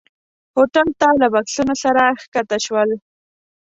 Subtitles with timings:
[0.55, 2.89] هوټل ته له بکسونو سره ښکته شول.